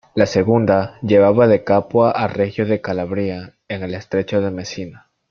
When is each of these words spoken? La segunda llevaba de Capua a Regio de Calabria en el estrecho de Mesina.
La 0.15 0.25
segunda 0.25 0.97
llevaba 1.03 1.47
de 1.47 1.63
Capua 1.63 2.09
a 2.09 2.27
Regio 2.27 2.65
de 2.65 2.81
Calabria 2.81 3.55
en 3.67 3.83
el 3.83 3.93
estrecho 3.93 4.41
de 4.41 4.49
Mesina. 4.49 5.11